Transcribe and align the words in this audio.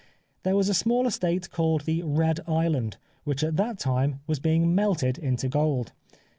There 0.41 0.55
was 0.55 0.67
a 0.67 0.73
small 0.73 1.05
estate 1.05 1.51
called 1.51 1.81
the 1.81 2.01
Red 2.01 2.39
Island 2.47 2.97
which 3.23 3.43
at 3.43 3.55
that 3.57 3.77
time 3.77 4.19
was 4.25 4.39
being 4.39 4.73
melted 4.73 5.19
into 5.19 5.47
gold. 5.47 5.91